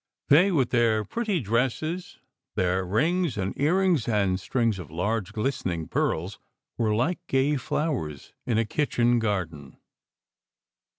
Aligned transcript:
They, 0.29 0.51
with 0.51 0.71
their 0.71 1.05
pretty 1.05 1.39
dresses, 1.41 2.17
their 2.55 2.83
rings 2.83 3.37
and 3.37 3.53
earrings 3.55 4.07
and 4.07 4.39
strings 4.39 4.79
of 4.79 4.89
large, 4.89 5.31
glistening 5.31 5.87
pearls, 5.89 6.39
were 6.75 6.95
like 6.95 7.19
gay 7.27 7.55
flowers 7.57 8.33
in 8.47 8.57
a 8.57 8.65
kitchen 8.65 9.19
garden. 9.19 9.77